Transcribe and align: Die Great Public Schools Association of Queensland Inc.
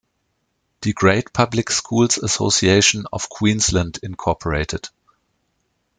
Die 0.83 0.95
Great 0.95 1.31
Public 1.31 1.69
Schools 1.71 2.17
Association 2.23 3.05
of 3.11 3.29
Queensland 3.29 3.99
Inc. 4.01 4.27